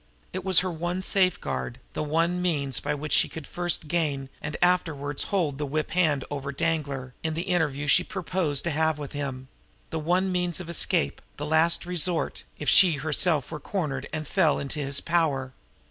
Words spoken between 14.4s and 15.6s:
into his power.